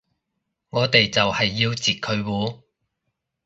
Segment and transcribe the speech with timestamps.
[0.71, 2.63] 我哋就係要截佢糊